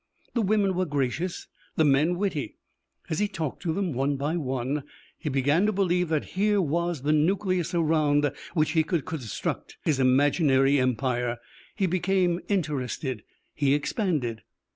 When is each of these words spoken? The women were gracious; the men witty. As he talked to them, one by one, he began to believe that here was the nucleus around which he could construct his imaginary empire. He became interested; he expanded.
The 0.33 0.41
women 0.41 0.73
were 0.73 0.87
gracious; 0.87 1.45
the 1.75 1.85
men 1.85 2.17
witty. 2.17 2.57
As 3.11 3.19
he 3.19 3.27
talked 3.27 3.61
to 3.61 3.71
them, 3.71 3.93
one 3.93 4.15
by 4.17 4.35
one, 4.35 4.81
he 5.15 5.29
began 5.29 5.67
to 5.67 5.71
believe 5.71 6.09
that 6.09 6.29
here 6.33 6.59
was 6.59 7.03
the 7.03 7.11
nucleus 7.11 7.75
around 7.75 8.31
which 8.55 8.71
he 8.71 8.81
could 8.81 9.05
construct 9.05 9.77
his 9.85 9.99
imaginary 9.99 10.79
empire. 10.79 11.37
He 11.75 11.85
became 11.85 12.39
interested; 12.49 13.21
he 13.53 13.75
expanded. 13.75 14.41